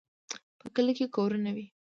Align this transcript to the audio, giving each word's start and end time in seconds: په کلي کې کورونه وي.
په 0.59 0.67
کلي 0.75 0.93
کې 0.97 1.07
کورونه 1.15 1.49
وي. 1.55 1.65